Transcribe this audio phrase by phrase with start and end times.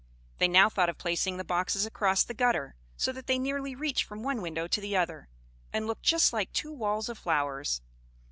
[0.39, 4.03] They now thought of placing the boxes across the gutter, so that they nearly reached
[4.03, 5.29] from one window to the other,
[5.71, 7.81] and looked just like two walls of flowers.